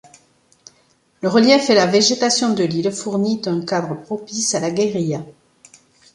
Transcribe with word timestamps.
Le 1.21 1.29
relief 1.29 1.69
et 1.69 1.75
la 1.75 1.85
végétation 1.85 2.55
de 2.55 2.63
l'île 2.63 2.91
fournit 2.91 3.39
un 3.45 3.63
cadre 3.63 4.01
propice 4.01 4.55
à 4.55 4.59
la 4.59 4.71
guérilla. 4.71 5.23